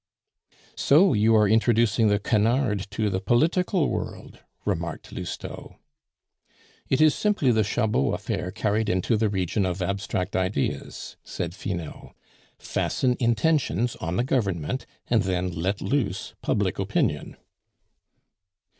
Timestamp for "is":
6.99-7.13